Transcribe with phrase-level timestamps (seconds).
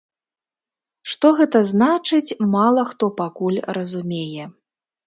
[1.13, 4.53] Што гэта значыць, мала хто пакуль разумее.